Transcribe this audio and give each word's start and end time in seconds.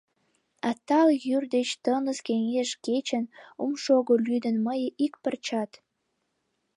А 0.67 0.69
тале 0.87 1.15
йӱр 1.27 1.43
деч 1.55 1.69
тыныс 1.83 2.19
кеҥеж 2.27 2.69
кечын 2.85 3.25
Ом 3.63 3.73
шого 3.83 4.13
лӱдын 4.25 4.55
мые 4.65 4.89
ик 5.05 5.13
пырчат. 5.23 5.71